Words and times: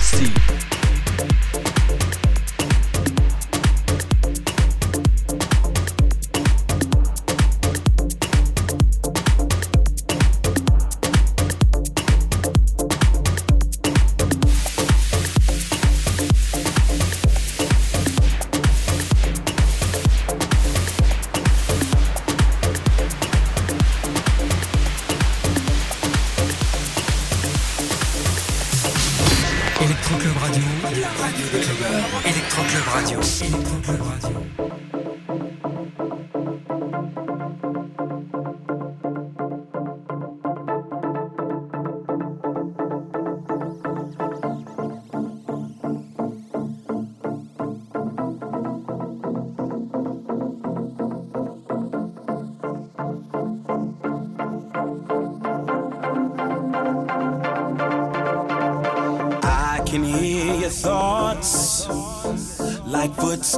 See. 0.00 0.65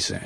choice. 0.00 0.20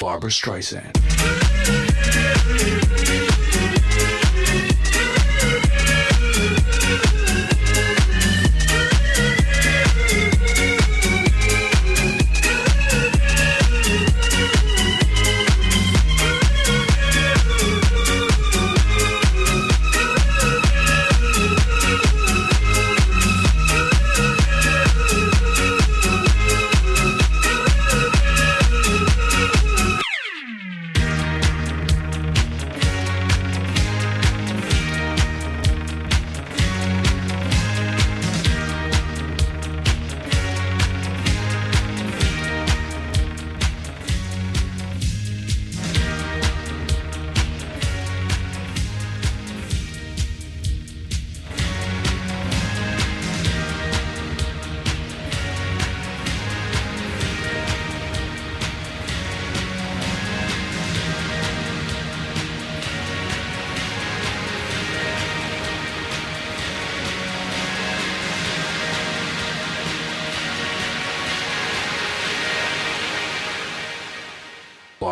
Barbra 0.00 0.30
Streisand. 0.30 0.95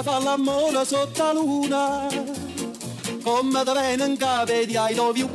che 0.00 0.02
fa 0.02 0.18
l'amore 0.18 0.84
sotto 0.84 1.22
la 1.22 1.32
luna, 1.32 2.06
come 3.22 3.64
te 3.64 3.72
vengono 3.72 4.16
capiti 4.16 4.76
ai 4.76 4.94
dovi. 4.94 5.28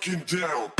Fucking 0.00 0.38
down. 0.38 0.79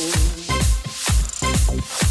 I 1.71 2.10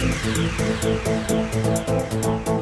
thank 0.00 0.24
you 2.48 2.59